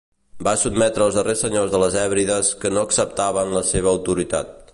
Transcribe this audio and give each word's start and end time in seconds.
Va 0.45 0.53
sotmetre 0.61 1.03
els 1.07 1.19
darrers 1.19 1.43
senyors 1.45 1.69
de 1.75 1.81
les 1.83 1.99
Hèbrides 2.05 2.51
que 2.65 2.73
no 2.75 2.87
acceptaven 2.89 3.55
la 3.59 3.65
seva 3.75 3.95
autoritat. 3.99 4.59